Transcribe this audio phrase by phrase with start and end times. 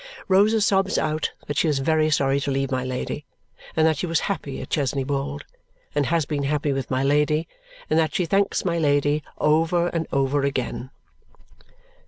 [0.27, 3.23] Rosa sobs out that she is very sorry to leave my Lady,
[3.75, 5.45] and that she was happy at Chesney Wold,
[5.93, 7.47] and has been happy with my Lady,
[7.87, 10.89] and that she thanks my Lady over and over again.